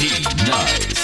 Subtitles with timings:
[0.00, 0.99] doctor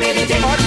[0.00, 0.26] me.
[0.26, 0.59] Give me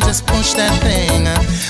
[0.00, 1.26] boy, just push that thing.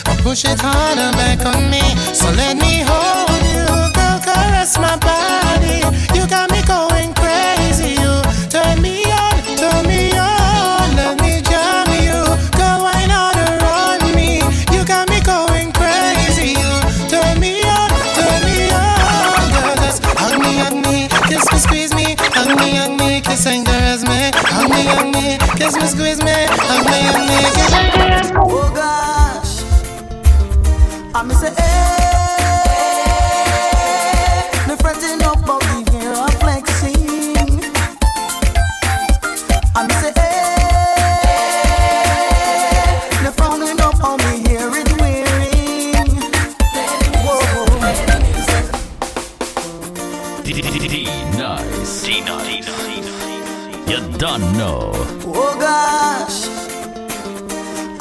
[0.08, 1.82] Or push it harder back on me.
[2.14, 5.82] So let me hold you, girl, caress my body.
[6.14, 8.00] You got me going crazy.
[8.00, 10.96] You turn me on, turn me on.
[10.96, 12.18] Let me jam you,
[12.56, 14.42] girl, why not around me?
[14.74, 16.58] You got me going crazy.
[16.58, 16.72] You
[17.10, 19.44] turn me on, turn me on.
[19.54, 23.46] Girl, just hug me, hug me, kiss me, squeeze me, hug me, hug me, kiss
[23.46, 27.38] and caress me, hug me, hug me, kiss me, squeeze me, hug me, hug me,
[27.54, 27.95] kiss me.
[28.48, 29.62] Oh gosh,
[31.14, 32.15] I'm say, hey.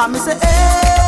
[0.05, 1.04] I me say, hey,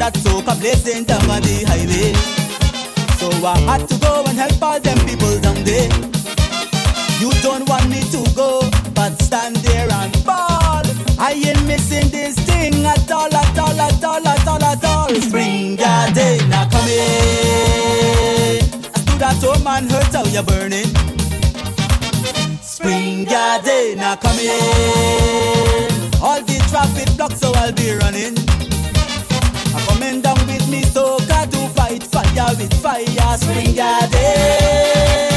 [0.00, 2.16] that soca blazing down on the highway.
[3.20, 5.92] So I had to go and help all them people down there.
[7.20, 8.64] You don't want me to go,
[8.96, 10.80] but stand there and ball.
[11.20, 15.14] I ain't missing this thing at all, at all, at all, at all, at all.
[15.20, 18.64] Spring garden, now come in.
[18.96, 20.88] I stood at home and heard how you're burning.
[22.62, 25.92] Spring garden, now come in.
[26.24, 28.69] All the traffic blocked, so I'll be running.
[30.00, 33.36] Coming down with me, so got to fight fire with fire.
[33.36, 35.29] Spring garden, Rasaili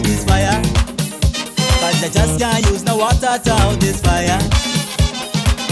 [0.00, 0.62] out this fire.
[1.80, 4.38] Cause I just can't use no water to out this fire.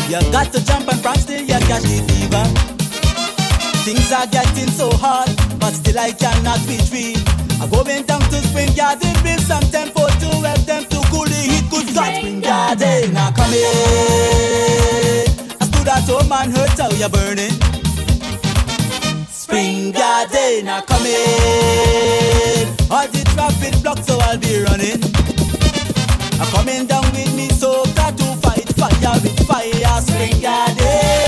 [0.09, 2.45] You got to jump and prance till you catch the fever.
[3.85, 7.18] Things are getting so hard, but still I cannot retreat.
[7.61, 11.35] I'm going down to Spring Garden with some tempo to help them to cool the
[11.35, 11.64] heat.
[11.70, 13.64] Good God, Spring Garden, now come in.
[15.61, 17.78] I stood at home and heard how you're burning.
[19.49, 22.68] Spring Garden, come in.
[22.90, 25.01] All the traffic blocked, so I'll be running.
[26.38, 30.03] I'm coming down with me, so got to fight fire with fire.
[30.03, 31.28] Spring Garden,